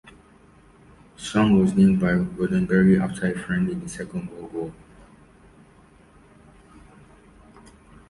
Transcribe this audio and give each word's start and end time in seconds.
Soong 1.15 1.61
was 1.61 1.75
named 1.75 1.99
by 1.99 2.07
Roddenberry 2.13 2.99
after 2.99 3.27
a 3.31 3.37
friend 3.37 3.69
in 3.69 3.81
the 3.81 3.87
Second 3.87 4.31
World 4.31 4.51
War. 4.51 4.73